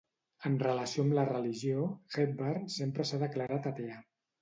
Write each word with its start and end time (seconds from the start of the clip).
En 0.49 0.55
relació 0.63 1.03
amb 1.09 1.17
la 1.19 1.27
religió, 1.29 1.85
Hepburn 2.25 2.69
sempre 2.81 3.09
s'ha 3.11 3.25
declarat 3.29 3.73
atea. 3.77 4.05